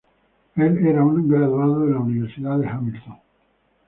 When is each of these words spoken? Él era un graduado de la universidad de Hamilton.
Él 0.55 0.79
era 0.87 1.05
un 1.05 1.29
graduado 1.29 1.81
de 1.85 1.91
la 1.93 1.99
universidad 1.99 2.57
de 2.57 2.67
Hamilton. 2.67 3.19